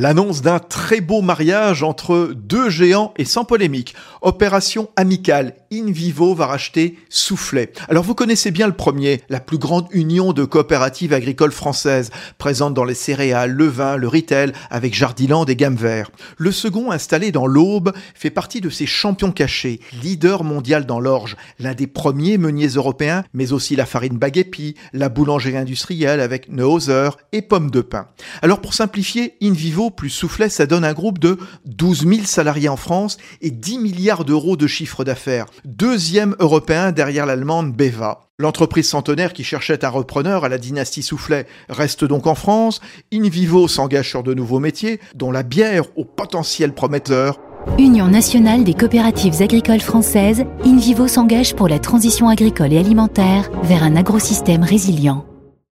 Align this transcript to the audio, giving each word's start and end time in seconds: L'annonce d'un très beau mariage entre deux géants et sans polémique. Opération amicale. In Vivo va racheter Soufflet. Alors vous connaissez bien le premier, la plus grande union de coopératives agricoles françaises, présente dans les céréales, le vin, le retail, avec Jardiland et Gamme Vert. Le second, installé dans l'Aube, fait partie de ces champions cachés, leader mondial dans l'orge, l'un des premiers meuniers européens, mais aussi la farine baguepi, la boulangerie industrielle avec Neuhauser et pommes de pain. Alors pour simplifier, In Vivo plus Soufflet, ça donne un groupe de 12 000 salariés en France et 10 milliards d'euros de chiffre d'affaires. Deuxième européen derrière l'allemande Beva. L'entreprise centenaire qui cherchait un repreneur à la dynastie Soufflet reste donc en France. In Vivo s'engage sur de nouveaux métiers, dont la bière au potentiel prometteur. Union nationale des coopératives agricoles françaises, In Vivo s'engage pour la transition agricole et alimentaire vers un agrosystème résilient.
L'annonce 0.00 0.42
d'un 0.42 0.60
très 0.60 1.00
beau 1.00 1.22
mariage 1.22 1.82
entre 1.82 2.32
deux 2.32 2.70
géants 2.70 3.12
et 3.16 3.24
sans 3.24 3.44
polémique. 3.44 3.96
Opération 4.22 4.90
amicale. 4.94 5.56
In 5.72 5.90
Vivo 5.90 6.36
va 6.36 6.46
racheter 6.46 6.96
Soufflet. 7.08 7.72
Alors 7.88 8.04
vous 8.04 8.14
connaissez 8.14 8.52
bien 8.52 8.68
le 8.68 8.74
premier, 8.74 9.22
la 9.28 9.40
plus 9.40 9.58
grande 9.58 9.88
union 9.90 10.32
de 10.32 10.44
coopératives 10.44 11.12
agricoles 11.12 11.50
françaises, 11.50 12.10
présente 12.38 12.74
dans 12.74 12.84
les 12.84 12.94
céréales, 12.94 13.50
le 13.50 13.66
vin, 13.66 13.96
le 13.96 14.06
retail, 14.06 14.52
avec 14.70 14.94
Jardiland 14.94 15.44
et 15.46 15.56
Gamme 15.56 15.74
Vert. 15.74 16.12
Le 16.36 16.52
second, 16.52 16.92
installé 16.92 17.32
dans 17.32 17.48
l'Aube, 17.48 17.92
fait 18.14 18.30
partie 18.30 18.60
de 18.60 18.70
ces 18.70 18.86
champions 18.86 19.32
cachés, 19.32 19.80
leader 20.00 20.44
mondial 20.44 20.86
dans 20.86 21.00
l'orge, 21.00 21.36
l'un 21.58 21.74
des 21.74 21.88
premiers 21.88 22.38
meuniers 22.38 22.68
européens, 22.68 23.24
mais 23.34 23.52
aussi 23.52 23.74
la 23.74 23.84
farine 23.84 24.16
baguepi, 24.16 24.76
la 24.92 25.08
boulangerie 25.08 25.56
industrielle 25.56 26.20
avec 26.20 26.48
Neuhauser 26.50 27.10
et 27.32 27.42
pommes 27.42 27.72
de 27.72 27.80
pain. 27.80 28.06
Alors 28.42 28.60
pour 28.60 28.74
simplifier, 28.74 29.34
In 29.42 29.52
Vivo 29.52 29.87
plus 29.90 30.10
Soufflet, 30.10 30.48
ça 30.48 30.66
donne 30.66 30.84
un 30.84 30.92
groupe 30.92 31.18
de 31.18 31.38
12 31.66 32.06
000 32.06 32.24
salariés 32.24 32.68
en 32.68 32.76
France 32.76 33.18
et 33.40 33.50
10 33.50 33.78
milliards 33.78 34.24
d'euros 34.24 34.56
de 34.56 34.66
chiffre 34.66 35.04
d'affaires. 35.04 35.46
Deuxième 35.64 36.34
européen 36.38 36.92
derrière 36.92 37.26
l'allemande 37.26 37.72
Beva. 37.74 38.28
L'entreprise 38.38 38.88
centenaire 38.88 39.32
qui 39.32 39.42
cherchait 39.42 39.84
un 39.84 39.88
repreneur 39.88 40.44
à 40.44 40.48
la 40.48 40.58
dynastie 40.58 41.02
Soufflet 41.02 41.46
reste 41.68 42.04
donc 42.04 42.26
en 42.26 42.36
France. 42.36 42.80
In 43.12 43.28
Vivo 43.28 43.66
s'engage 43.66 44.10
sur 44.10 44.22
de 44.22 44.32
nouveaux 44.32 44.60
métiers, 44.60 45.00
dont 45.14 45.32
la 45.32 45.42
bière 45.42 45.86
au 45.96 46.04
potentiel 46.04 46.72
prometteur. 46.72 47.40
Union 47.78 48.06
nationale 48.06 48.64
des 48.64 48.74
coopératives 48.74 49.42
agricoles 49.42 49.80
françaises, 49.80 50.44
In 50.64 50.76
Vivo 50.76 51.08
s'engage 51.08 51.54
pour 51.54 51.68
la 51.68 51.78
transition 51.78 52.28
agricole 52.28 52.72
et 52.72 52.78
alimentaire 52.78 53.50
vers 53.64 53.82
un 53.82 53.96
agrosystème 53.96 54.62
résilient. 54.62 55.24